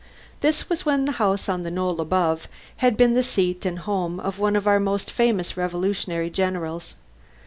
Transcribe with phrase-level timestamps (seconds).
[0.39, 4.19] This was when the house on the knoll above had been the seat and home
[4.19, 6.95] of one of our most famous Revolutionary generals.